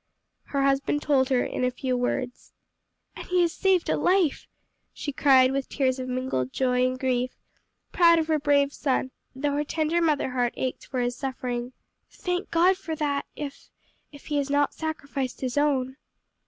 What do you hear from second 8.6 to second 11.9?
son, though her tender mother heart ached for his suffering.